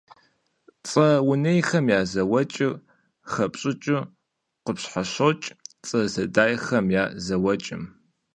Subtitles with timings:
[0.89, 2.73] Цӏэ унейхэм я зэуэкӏыр
[3.31, 4.09] хэпщӏыкӏыу
[4.63, 5.45] къыщхьэщокӏ
[5.87, 7.83] цӏэ зэдайхэм я зэуэкӏым.